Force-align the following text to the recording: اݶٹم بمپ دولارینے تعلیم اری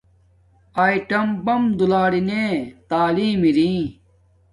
اݶٹم 0.81 1.27
بمپ 1.45 1.67
دولارینے 1.79 2.45
تعلیم 2.89 3.41
اری 3.47 3.71